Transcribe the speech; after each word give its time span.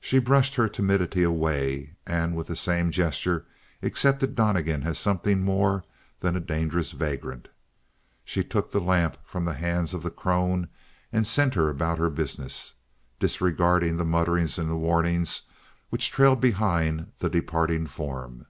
She 0.00 0.18
brushed 0.18 0.56
her 0.56 0.68
timidity 0.68 1.22
away 1.22 1.94
and 2.04 2.34
with 2.34 2.48
the 2.48 2.56
same 2.56 2.90
gesture 2.90 3.46
accepted 3.80 4.34
Donnegan 4.34 4.82
as 4.82 4.98
something 4.98 5.40
more 5.44 5.84
than 6.18 6.34
a 6.34 6.40
dangerous 6.40 6.90
vagrant. 6.90 7.46
She 8.24 8.42
took 8.42 8.72
the 8.72 8.80
lamp 8.80 9.18
from 9.22 9.44
the 9.44 9.54
hands 9.54 9.94
of 9.94 10.02
the 10.02 10.10
crone 10.10 10.66
and 11.12 11.24
sent 11.24 11.54
her 11.54 11.68
about 11.70 11.98
her 12.00 12.10
business, 12.10 12.74
disregarding 13.20 13.98
the 13.98 14.04
mutterings 14.04 14.58
and 14.58 14.68
the 14.68 14.74
warnings 14.74 15.42
which 15.90 16.10
trailed 16.10 16.40
behind 16.40 17.12
the 17.18 17.30
departing 17.30 17.86
form. 17.86 18.46